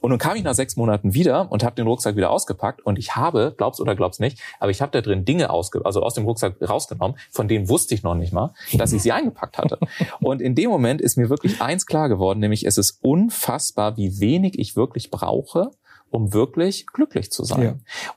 [0.00, 2.98] Und nun kam ich nach sechs Monaten wieder und habe den Rucksack wieder ausgepackt und
[2.98, 6.14] ich habe, glaubst oder glaubst nicht, aber ich habe da drin Dinge ausge also aus
[6.14, 9.78] dem Rucksack rausgenommen, von denen wusste ich noch nicht mal, dass ich sie eingepackt hatte.
[10.20, 14.20] Und in dem Moment ist mir wirklich eins klar geworden, nämlich es ist unfassbar, wie
[14.20, 15.70] wenig ich wirklich brauche,
[16.10, 17.62] um wirklich glücklich zu sein.
[17.62, 17.74] Ja.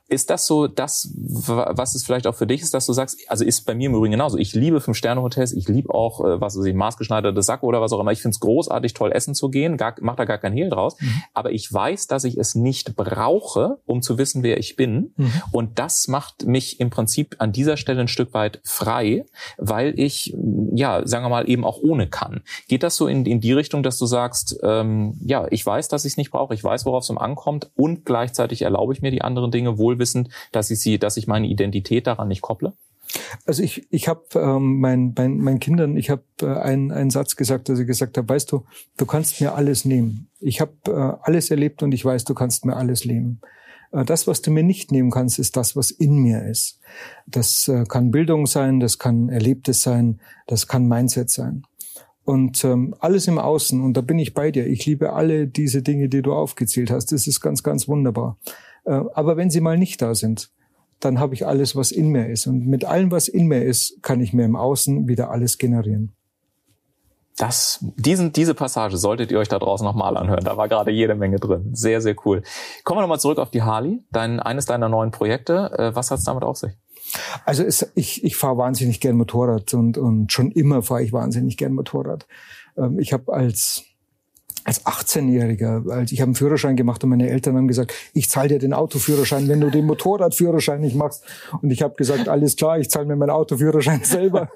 [0.08, 3.44] Ist das so das, was es vielleicht auch für dich ist, dass du sagst, also
[3.44, 4.36] ist bei mir im Übrigen genauso.
[4.36, 8.00] Ich liebe Fünf-Sterne-Hotels, ich liebe auch, äh, was weiß ich, maßgeschneiderte Sacke oder was auch
[8.00, 8.12] immer.
[8.12, 11.00] Ich finde es großartig, toll essen zu gehen, gar, mach da gar kein Hehl draus.
[11.00, 11.22] Mhm.
[11.32, 15.12] Aber ich weiß, dass ich es nicht brauche, um zu wissen, wer ich bin.
[15.16, 15.32] Mhm.
[15.52, 19.24] Und das macht mich im Prinzip an dieser Stelle ein Stück weit frei,
[19.56, 20.34] weil ich,
[20.74, 22.42] ja, sagen wir mal, eben auch ohne kann.
[22.68, 26.04] Geht das so in, in die Richtung, dass du sagst, ähm, ja, ich weiß, dass
[26.04, 29.20] ich es nicht brauche, ich weiß, worauf es ankommt und gleichzeitig erlaube ich mir die
[29.20, 32.72] anderen Dinge wohlwissend, dass ich sie, dass ich meine Identität daran nicht kopple?
[33.46, 37.36] Also ich, ich habe ähm, mein, mein, meinen Kindern, ich habe äh, einen, einen Satz
[37.36, 38.64] gesagt, dass ich gesagt habe, weißt du,
[38.96, 40.28] du kannst mir alles nehmen.
[40.40, 43.40] Ich habe äh, alles erlebt und ich weiß, du kannst mir alles nehmen.
[43.92, 46.80] Äh, das, was du mir nicht nehmen kannst, ist das, was in mir ist.
[47.26, 51.64] Das äh, kann Bildung sein, das kann Erlebtes sein, das kann Mindset sein.
[52.24, 54.66] Und ähm, alles im Außen, und da bin ich bei dir.
[54.66, 57.12] Ich liebe alle diese Dinge, die du aufgezählt hast.
[57.12, 58.38] Das ist ganz, ganz wunderbar.
[58.84, 60.50] Äh, aber wenn sie mal nicht da sind,
[61.00, 62.46] dann habe ich alles, was in mir ist.
[62.46, 66.12] Und mit allem, was in mir ist, kann ich mir im Außen wieder alles generieren.
[67.36, 70.44] Das, diesen, diese Passage solltet ihr euch da draußen nochmal anhören.
[70.44, 71.70] Da war gerade jede Menge drin.
[71.74, 72.42] Sehr, sehr cool.
[72.84, 75.72] Kommen wir nochmal zurück auf die Harley, dein, eines deiner neuen Projekte.
[75.76, 76.72] Äh, was hat's damit auf sich?
[77.44, 81.56] Also es, ich, ich fahre wahnsinnig gern Motorrad und, und schon immer fahre ich wahnsinnig
[81.56, 82.26] gern Motorrad.
[82.76, 83.84] Ähm, ich habe als
[84.64, 88.48] als 18-Jähriger, als ich habe einen Führerschein gemacht und meine Eltern haben gesagt, ich zahle
[88.48, 91.22] dir den Autoführerschein, wenn du den Motorradführerschein nicht machst.
[91.60, 94.48] Und ich habe gesagt, alles klar, ich zahle mir meinen Autoführerschein selber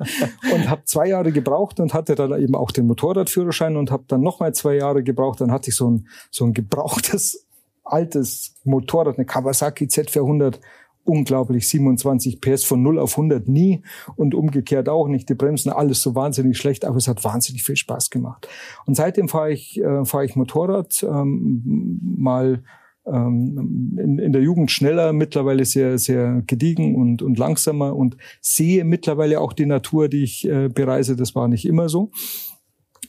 [0.53, 4.23] und habe zwei Jahre gebraucht und hatte dann eben auch den Motorradführerschein und habe dann
[4.23, 5.43] nochmal zwei Jahre gebraucht.
[5.43, 7.47] Dann hatte ich so ein so ein gebrauchtes
[7.85, 10.59] altes Motorrad, eine Kawasaki Z400
[11.09, 13.83] unglaublich 27 PS von 0 auf 100 nie
[14.17, 15.29] und umgekehrt auch nicht.
[15.29, 18.49] Die Bremsen alles so wahnsinnig schlecht, aber es hat wahnsinnig viel Spaß gemacht.
[18.87, 22.63] Und seitdem fahre ich, äh, fahre ich Motorrad ähm, mal
[23.07, 28.85] ähm, in, in der Jugend schneller, mittlerweile sehr, sehr gediegen und, und langsamer und sehe
[28.85, 31.17] mittlerweile auch die Natur, die ich äh, bereise.
[31.17, 32.11] Das war nicht immer so.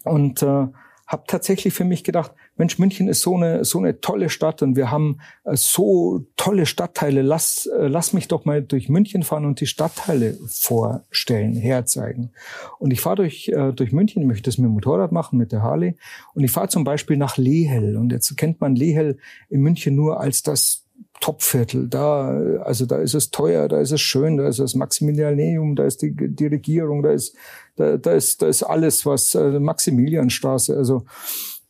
[0.06, 0.68] Und äh,
[1.08, 4.76] habe tatsächlich für mich gedacht, Mensch, München ist so eine so eine tolle Stadt und
[4.76, 7.22] wir haben äh, so tolle Stadtteile.
[7.22, 12.32] Lass äh, lass mich doch mal durch München fahren und die Stadtteile vorstellen, herzeigen.
[12.78, 15.64] Und ich fahre durch äh, durch München, möchte es mit dem Motorrad machen mit der
[15.64, 15.96] Harley
[16.34, 19.18] und ich fahre zum Beispiel nach Lehel und jetzt kennt man Lehel
[19.48, 20.86] in München nur als das
[21.22, 21.88] Topviertel.
[21.88, 25.86] Da, also da ist es teuer, da ist es schön, da ist das Maximilianeum, da
[25.86, 27.38] ist die, die Regierung, da ist,
[27.78, 30.76] da, da ist, da ist alles, was Maximilianstraße.
[30.76, 31.06] Also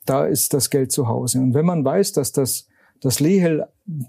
[0.09, 1.39] da ist das Geld zu Hause.
[1.39, 2.67] Und wenn man weiß, dass das
[3.01, 3.65] das Lehel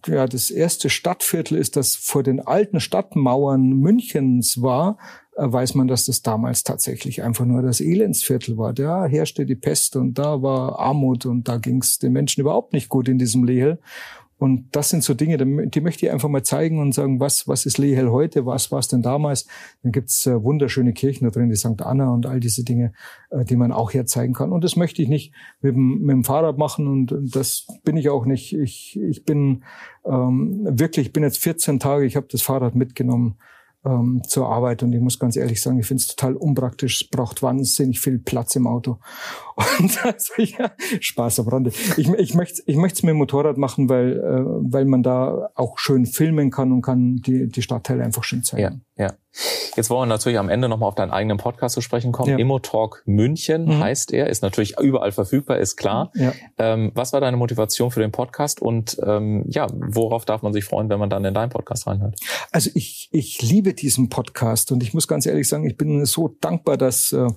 [0.07, 4.99] ja das erste Stadtviertel ist, das vor den alten Stadtmauern Münchens war,
[5.37, 8.73] äh, weiß man, dass das damals tatsächlich einfach nur das Elendsviertel war.
[8.73, 12.73] Da herrschte die Pest und da war Armut und da ging es den Menschen überhaupt
[12.73, 13.79] nicht gut in diesem Lehel.
[14.41, 15.37] Und das sind so Dinge,
[15.69, 18.79] die möchte ich einfach mal zeigen und sagen, was, was ist Lehel heute, was war
[18.79, 19.47] es denn damals?
[19.83, 21.83] Dann gibt's äh, wunderschöne Kirchen da drin, die St.
[21.83, 22.93] Anna und all diese Dinge,
[23.29, 24.51] äh, die man auch herzeigen kann.
[24.51, 28.09] Und das möchte ich nicht mit dem, mit dem Fahrrad machen und das bin ich
[28.09, 28.55] auch nicht.
[28.55, 29.63] Ich, ich bin
[30.07, 33.37] ähm, wirklich, ich bin jetzt 14 Tage, ich habe das Fahrrad mitgenommen
[33.85, 34.83] ähm, zur Arbeit.
[34.83, 37.03] Und ich muss ganz ehrlich sagen, ich finde es total unpraktisch.
[37.03, 38.99] Es braucht wahnsinnig viel Platz im Auto.
[39.79, 41.71] Und also, ja, Spaß am Rande.
[41.97, 45.51] Ich, ich möchte ich möchte es mit dem Motorrad machen, weil, äh, weil man da
[45.55, 48.85] auch schön filmen kann und kann die, die Stadtteile einfach schön zeigen.
[48.97, 49.13] Ja, ja.
[49.77, 52.31] Jetzt wollen wir natürlich am Ende nochmal auf deinen eigenen Podcast zu sprechen kommen.
[52.31, 52.39] Ja.
[52.39, 53.79] Immotalk München mhm.
[53.79, 56.11] heißt er, ist natürlich überall verfügbar, ist klar.
[56.15, 56.33] Ja.
[56.59, 60.65] Ähm, was war deine Motivation für den Podcast und ähm, ja, worauf darf man sich
[60.65, 62.17] freuen, wenn man dann in deinen Podcast reinhört?
[62.51, 66.37] Also ich, ich liebe diesen Podcast und ich muss ganz ehrlich sagen, ich bin so
[66.41, 67.29] dankbar, dass äh,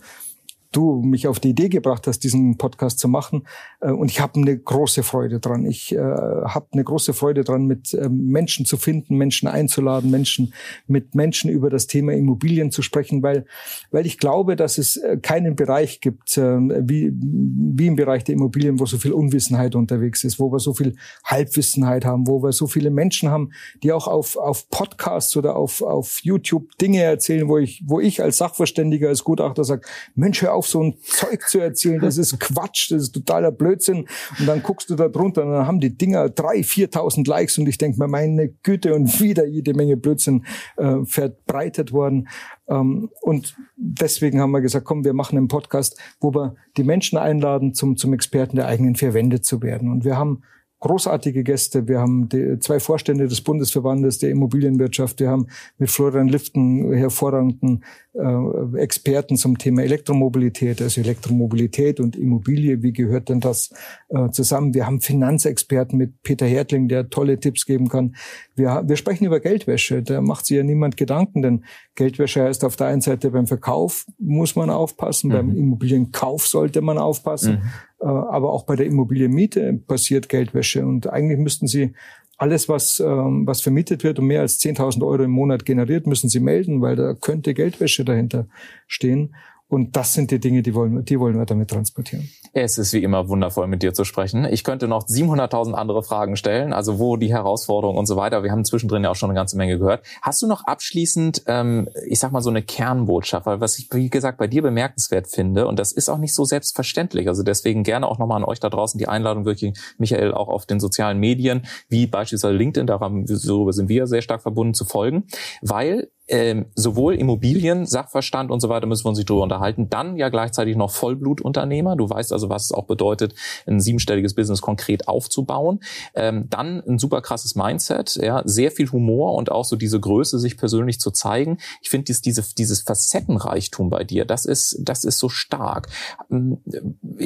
[0.75, 3.47] du mich auf die Idee gebracht hast, diesen Podcast zu machen.
[3.79, 5.65] Äh, und ich habe eine große Freude dran.
[5.65, 10.53] Ich äh, habe eine große Freude dran, mit äh, Menschen zu finden, Menschen einzuladen, Menschen
[10.87, 13.45] mit Menschen über das Thema Immobilien zu sprechen, weil
[13.91, 18.79] weil ich glaube, dass es äh, keinen Bereich gibt wie wie im Bereich der Immobilien,
[18.79, 22.67] wo so viel Unwissenheit unterwegs ist, wo wir so viel Halbwissenheit haben, wo wir so
[22.67, 23.51] viele Menschen haben,
[23.83, 28.21] die auch auf auf Podcasts oder auf auf YouTube Dinge erzählen, wo ich wo ich
[28.21, 31.99] als Sachverständiger als Gutachter sage, Mensch, hör auf auf, so ein Zeug zu erzählen.
[31.99, 34.07] Das ist Quatsch, das ist totaler Blödsinn.
[34.39, 37.67] Und dann guckst du da drunter und dann haben die Dinger drei, viertausend Likes und
[37.67, 40.45] ich denke mir, meine Güte und wieder jede Menge Blödsinn
[40.77, 42.29] äh, verbreitet worden.
[42.67, 47.17] Ähm, und deswegen haben wir gesagt, komm, wir machen einen Podcast, wo wir die Menschen
[47.17, 49.91] einladen, zum, zum Experten der eigenen vier Wände zu werden.
[49.91, 50.43] Und wir haben
[50.83, 51.87] großartige Gäste.
[51.87, 55.19] Wir haben die, zwei Vorstände des Bundesverbandes der Immobilienwirtschaft.
[55.21, 62.83] Wir haben mit Florian Liften hervorragenden äh, Experten zum Thema Elektromobilität, also Elektromobilität und Immobilie.
[62.83, 63.73] Wie gehört denn das
[64.09, 64.73] äh, zusammen?
[64.73, 68.15] Wir haben Finanzexperten mit Peter Hertling, der tolle Tipps geben kann.
[68.53, 70.03] Wir, wir sprechen über Geldwäsche.
[70.03, 71.63] Da macht sich ja niemand Gedanken, denn
[71.95, 75.33] Geldwäsche heißt auf der einen Seite beim Verkauf muss man aufpassen, mhm.
[75.33, 77.53] beim Immobilienkauf sollte man aufpassen.
[77.53, 80.85] Mhm aber auch bei der Immobilienmiete passiert Geldwäsche.
[80.85, 81.93] Und eigentlich müssten Sie
[82.37, 86.29] alles, was, ähm, was vermietet wird und mehr als 10.000 Euro im Monat generiert, müssen
[86.29, 88.47] Sie melden, weil da könnte Geldwäsche dahinter
[88.87, 89.35] stehen.
[89.67, 92.29] Und das sind die Dinge, die wollen, die wollen wir damit transportieren.
[92.55, 94.45] Es ist wie immer wundervoll, mit dir zu sprechen.
[94.45, 98.43] Ich könnte noch 700.000 andere Fragen stellen, also wo die Herausforderungen und so weiter.
[98.43, 100.05] Wir haben zwischendrin ja auch schon eine ganze Menge gehört.
[100.21, 104.07] Hast du noch abschließend, ähm, ich sag mal so eine Kernbotschaft, weil was ich, wie
[104.11, 107.27] gesagt, bei dir bemerkenswert finde, und das ist auch nicht so selbstverständlich.
[107.27, 110.67] Also deswegen gerne auch nochmal an euch da draußen die Einladung, wirklich, Michael, auch auf
[110.67, 115.23] den sozialen Medien, wie beispielsweise LinkedIn, darüber sind wir sehr stark verbunden, zu folgen,
[115.63, 119.89] weil ähm, sowohl Immobilien, Sachverstand und so weiter müssen wir uns nicht drüber unterhalten.
[119.89, 121.97] Dann ja gleichzeitig noch Vollblutunternehmer.
[121.97, 125.79] Du weißt also, was es auch bedeutet, ein siebenstelliges Business konkret aufzubauen.
[126.15, 130.39] Ähm, dann ein super krasses Mindset, ja, sehr viel Humor und auch so diese Größe,
[130.39, 131.57] sich persönlich zu zeigen.
[131.81, 135.87] Ich finde dies, diese, dieses Facettenreichtum bei dir, das ist, das ist so stark.
[136.31, 136.57] Ähm,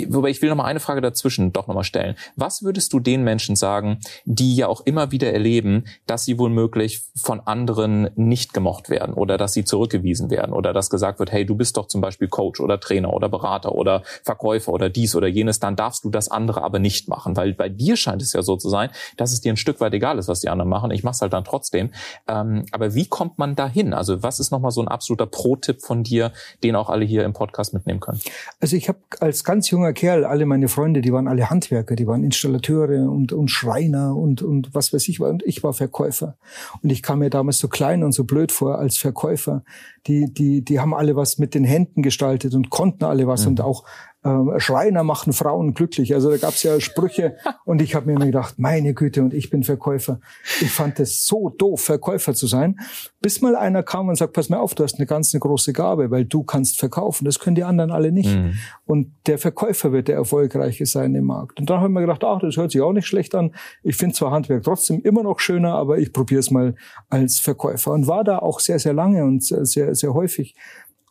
[0.08, 2.16] wobei ich will noch mal eine Frage dazwischen doch noch mal stellen.
[2.36, 6.50] Was würdest du den Menschen sagen, die ja auch immer wieder erleben, dass sie wohl
[6.50, 11.32] möglich von anderen nicht gemocht werden oder dass sie zurückgewiesen werden oder dass gesagt wird,
[11.32, 15.07] hey, du bist doch zum Beispiel Coach oder Trainer oder Berater oder Verkäufer oder dies
[15.16, 17.36] oder jenes, dann darfst du das andere aber nicht machen.
[17.36, 19.94] Weil bei dir scheint es ja so zu sein, dass es dir ein Stück weit
[19.94, 20.92] egal ist, was die anderen machen.
[20.92, 21.92] Ich mache es halt dann trotzdem.
[22.28, 23.94] Ähm, aber wie kommt man dahin?
[23.94, 26.32] Also was ist nochmal so ein absoluter Pro-Tipp von dir,
[26.64, 28.20] den auch alle hier im Podcast mitnehmen können?
[28.60, 32.08] Also ich habe als ganz junger Kerl alle meine Freunde, die waren alle Handwerker, die
[32.08, 35.20] waren Installateure und, und Schreiner und, und was weiß ich.
[35.20, 36.38] Und ich war Verkäufer.
[36.82, 39.64] Und ich kam mir damals so klein und so blöd vor als Verkäufer.
[40.08, 43.52] Die, die, die haben alle was mit den Händen gestaltet und konnten alle was mhm.
[43.52, 43.84] und auch
[44.28, 46.14] äh, Schreiner machen Frauen glücklich.
[46.14, 49.50] Also da gab's ja Sprüche und ich habe mir immer gedacht, meine Güte, und ich
[49.50, 50.20] bin Verkäufer.
[50.62, 52.80] Ich fand es so doof, Verkäufer zu sein,
[53.22, 55.74] bis mal einer kam und sagt, pass mir auf, du hast eine ganz eine große
[55.74, 57.26] Gabe, weil du kannst verkaufen.
[57.26, 58.36] Das können die anderen alle nicht.
[58.36, 58.54] Mhm.
[58.86, 61.60] Und der Verkäufer wird der Erfolgreiche sein im Markt.
[61.60, 63.54] Und dann habe ich mir gedacht, ach, das hört sich auch nicht schlecht an.
[63.84, 66.76] Ich finde zwar Handwerk trotzdem immer noch schöner, aber ich probiere es mal
[67.10, 67.92] als Verkäufer.
[67.92, 70.56] Und war da auch sehr, sehr lange und sehr, sehr häufig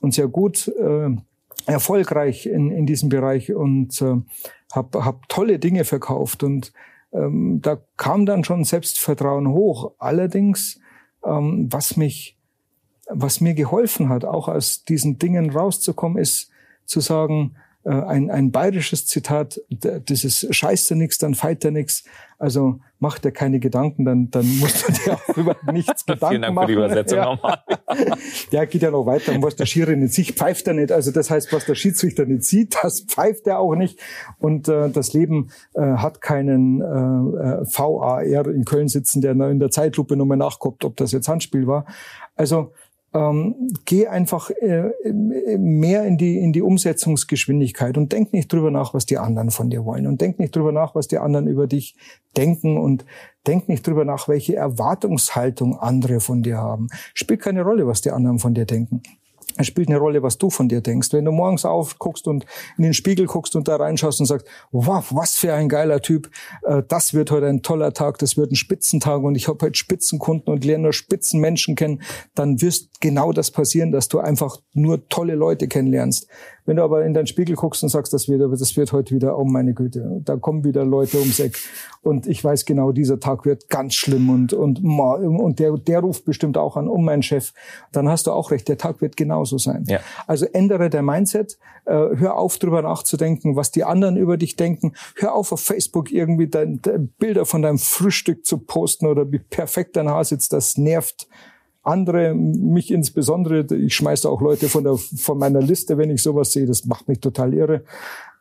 [0.01, 0.69] und sehr gut.
[0.69, 1.17] Äh,
[1.67, 4.17] erfolgreich in, in diesem Bereich und äh,
[4.73, 6.73] habe hab tolle Dinge verkauft und
[7.13, 9.93] ähm, da kam dann schon Selbstvertrauen hoch.
[9.99, 10.81] Allerdings,
[11.25, 12.39] ähm, was mich,
[13.09, 16.51] was mir geholfen hat, auch aus diesen Dingen rauszukommen, ist
[16.85, 17.57] zu sagen,
[17.89, 22.05] ein, ein bayerisches Zitat, dieses scheißt er nix, dann feit er nix.
[22.39, 26.43] Also mach dir keine Gedanken, dann, dann musst du dir auch über nichts Gedanken Vielen
[26.43, 26.67] Dank machen.
[26.67, 27.25] Für die Übersetzung ja.
[27.25, 27.59] nochmal.
[28.51, 29.33] ja, geht ja noch weiter.
[29.33, 30.93] Und was der Schiri nicht sieht, pfeift er nicht.
[30.93, 33.99] Also das heißt, was der Schiedsrichter nicht sieht, das pfeift er auch nicht.
[34.39, 39.59] Und äh, das Leben äh, hat keinen äh, äh VAR in Köln sitzen, der in
[39.59, 41.87] der Zeitlupe nochmal nachguckt, ob das jetzt Handspiel war.
[42.35, 42.73] Also
[43.17, 44.91] ähm, geh einfach äh,
[45.59, 49.71] mehr in die, in die Umsetzungsgeschwindigkeit und denk nicht drüber nach, was die anderen von
[49.71, 51.97] dir wollen und denk nicht drüber nach, was die anderen über dich
[52.37, 53.07] denken und
[53.47, 56.89] denk nicht drüber nach, welche Erwartungshaltung andere von dir haben.
[57.15, 59.03] Spielt keine Rolle, was die anderen von dir denken.
[59.59, 61.13] Es spielt eine Rolle, was du von dir denkst.
[61.13, 62.45] Wenn du morgens aufguckst und
[62.77, 66.31] in den Spiegel guckst und da reinschaust und sagst, wow, was für ein geiler Typ,
[66.65, 69.79] äh, das wird heute ein toller Tag, das wird ein Spitzentag und ich habe heute
[69.79, 72.03] Spitzenkunden und lerne nur Spitzenmenschen kennen,
[72.35, 76.29] dann wirst genau das passieren, dass du einfach nur tolle Leute kennenlernst.
[76.67, 79.39] Wenn du aber in deinen Spiegel guckst und sagst, das wird, das wird heute wieder,
[79.39, 81.59] oh meine Güte, da kommen wieder Leute ums Eck
[82.03, 86.25] und ich weiß genau, dieser Tag wird ganz schlimm und, und, und der, der ruft
[86.25, 87.53] bestimmt auch an, um mein Chef,
[87.93, 89.85] dann hast du auch recht, der Tag wird genauso sein.
[89.89, 90.01] Ja.
[90.27, 94.95] Also ändere der Mindset, äh, hör auf drüber nachzudenken, was die anderen über dich denken,
[95.17, 99.39] hör auf auf Facebook irgendwie dein, dein Bilder von deinem Frühstück zu posten oder wie
[99.39, 101.29] perfekt dein Haar sitzt, das nervt
[101.87, 106.53] andere, mich insbesondere, ich schmeiße auch Leute von, der, von meiner Liste, wenn ich sowas
[106.53, 107.85] sehe, das macht mich total irre.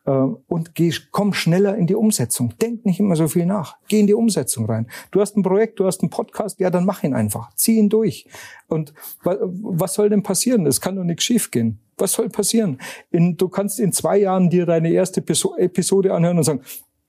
[0.04, 2.54] Äh, und geh, komm schneller in die Umsetzung.
[2.60, 3.76] Denk nicht immer so viel nach.
[3.88, 4.88] Geh in die Umsetzung rein.
[5.10, 7.50] Du hast ein Projekt, du hast einen Podcast, ja, dann mach ihn einfach.
[7.54, 8.26] Zieh ihn durch.
[8.68, 10.66] Und was soll denn passieren?
[10.66, 11.78] Es kann doch nichts schiefgehen.
[11.98, 12.78] Was soll passieren?
[13.10, 16.60] In, du kannst in zwei Jahren dir deine erste Episode anhören und sagen,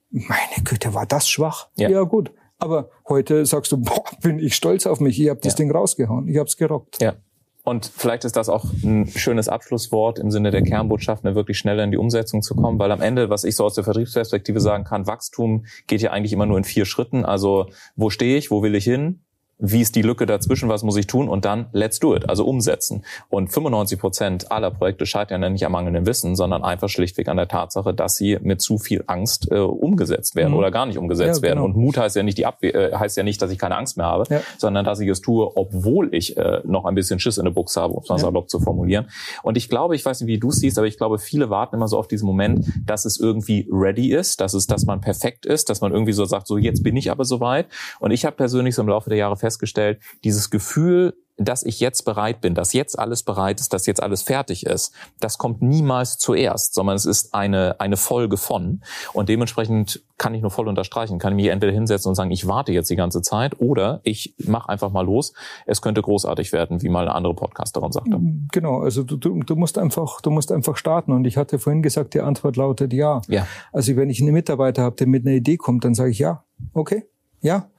[0.09, 1.67] meine Güte, war das schwach?
[1.75, 2.31] Ja, ja gut.
[2.59, 5.57] Aber heute sagst du, boah, bin ich stolz auf mich, ich habe das ja.
[5.57, 7.01] Ding rausgehauen, ich habe es gerockt.
[7.01, 7.15] Ja.
[7.63, 11.83] Und vielleicht ist das auch ein schönes Abschlusswort im Sinne der Kernbotschaft, ne, wirklich schneller
[11.83, 14.85] in die Umsetzung zu kommen, weil am Ende, was ich so aus der Vertriebsperspektive sagen
[14.85, 17.25] kann, Wachstum geht ja eigentlich immer nur in vier Schritten.
[17.25, 17.67] Also
[17.97, 19.19] wo stehe ich, wo will ich hin,
[19.59, 22.45] wie ist die Lücke dazwischen, was muss ich tun und dann let's do it, also
[22.45, 23.03] umsetzen.
[23.29, 27.37] Und 95 Prozent aller Projekte scheitern ja nicht am mangelnden Wissen, sondern einfach schlichtweg an
[27.37, 30.59] der Tatsache, dass sie mit zu viel Angst äh, umgesetzt werden mhm.
[30.59, 31.63] oder gar nicht umgesetzt ja, genau.
[31.63, 31.75] werden.
[31.75, 33.97] Und Mut heißt ja nicht die Abwehr, äh, heißt ja nicht, dass ich keine Angst
[33.97, 34.41] mehr habe, ja.
[34.57, 37.81] sondern dass ich es tue, obwohl ich äh, noch ein bisschen Schiss in der Buchse
[37.81, 38.21] habe, um es mal ja.
[38.21, 39.07] salopp zu formulieren.
[39.41, 41.75] Und ich glaube, ich weiß nicht, wie du es siehst, aber ich glaube, viele warten
[41.75, 45.45] immer so auf diesen Moment, dass es irgendwie ready ist, dass es, dass man perfekt
[45.45, 47.67] ist, dass man irgendwie so sagt, so jetzt bin ich aber soweit.
[47.99, 52.03] Und ich habe persönlich so im Laufe der Jahre festgestellt, dieses Gefühl, dass ich jetzt
[52.03, 56.17] bereit bin, dass jetzt alles bereit ist, dass jetzt alles fertig ist, das kommt niemals
[56.17, 58.81] zuerst, sondern es ist eine, eine Folge von.
[59.13, 62.47] Und dementsprechend kann ich nur voll unterstreichen, kann ich mich entweder hinsetzen und sagen, ich
[62.47, 65.33] warte jetzt die ganze Zeit oder ich mache einfach mal los.
[65.67, 68.19] Es könnte großartig werden, wie mal eine andere Podcasterin sagte.
[68.51, 71.11] Genau, also du, du, du musst einfach, du musst einfach starten.
[71.11, 73.21] Und ich hatte vorhin gesagt, die Antwort lautet ja.
[73.27, 73.45] ja.
[73.71, 76.43] Also wenn ich einen Mitarbeiter habe, der mit einer Idee kommt, dann sage ich ja,
[76.73, 77.05] okay,
[77.41, 77.69] ja,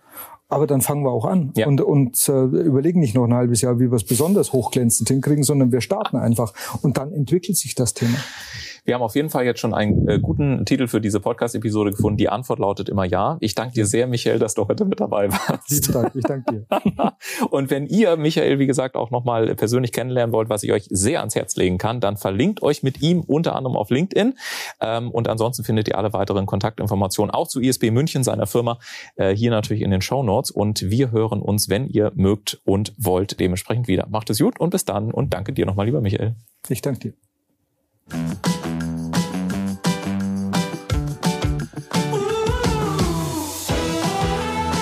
[0.49, 1.67] aber dann fangen wir auch an ja.
[1.67, 5.45] und, und äh, überlegen nicht noch ein halbes Jahr, wie wir es besonders hochglänzend hinkriegen,
[5.45, 8.17] sondern wir starten einfach und dann entwickelt sich das Thema.
[8.89, 12.17] Wir haben auf jeden Fall jetzt schon einen äh, guten Titel für diese Podcast-Episode gefunden.
[12.17, 13.37] Die Antwort lautet immer ja.
[13.41, 15.69] Ich danke dir sehr, Michael, dass du heute mit dabei warst.
[15.69, 17.13] Vielen Dank, ich danke dir.
[17.51, 21.19] Und wenn ihr Michael, wie gesagt, auch nochmal persönlich kennenlernen wollt, was ich euch sehr
[21.19, 24.39] ans Herz legen kann, dann verlinkt euch mit ihm unter anderem auf LinkedIn.
[24.81, 28.79] Ähm, und ansonsten findet ihr alle weiteren Kontaktinformationen auch zu ISB München, seiner Firma,
[29.17, 30.51] äh, hier natürlich in den Show Notes.
[30.51, 34.07] Und wir hören uns, wenn ihr mögt und wollt, dementsprechend wieder.
[34.09, 36.37] Macht es gut und bis dann und danke dir nochmal, lieber Michael.
[36.71, 37.13] Ich danke
[38.11, 38.68] dir.